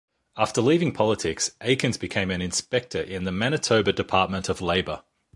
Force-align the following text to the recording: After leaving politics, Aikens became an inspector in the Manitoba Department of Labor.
After 0.35 0.61
leaving 0.61 0.93
politics, 0.93 1.51
Aikens 1.61 1.95
became 1.95 2.31
an 2.31 2.41
inspector 2.41 2.99
in 2.99 3.23
the 3.23 3.31
Manitoba 3.31 3.93
Department 3.93 4.49
of 4.49 4.59
Labor. 4.59 5.03